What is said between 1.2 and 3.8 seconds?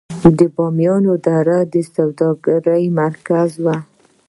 دره د سوداګرۍ مرکز و